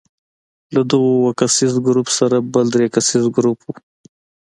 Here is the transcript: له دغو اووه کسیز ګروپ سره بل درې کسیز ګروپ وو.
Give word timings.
له 0.73 0.81
دغو 0.91 1.09
اووه 1.15 1.31
کسیز 1.39 1.73
ګروپ 1.85 2.07
سره 2.17 2.37
بل 2.53 2.65
درې 2.75 2.87
کسیز 2.95 3.25
ګروپ 3.35 3.59
وو. 3.63 3.73